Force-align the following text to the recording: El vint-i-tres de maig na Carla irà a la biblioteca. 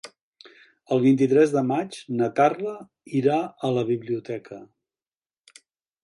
El 0.93 1.01
vint-i-tres 1.01 1.51
de 1.57 1.61
maig 1.71 1.97
na 2.21 2.29
Carla 2.39 2.73
irà 3.19 3.37
a 3.69 3.71
la 3.75 3.83
biblioteca. 3.91 4.57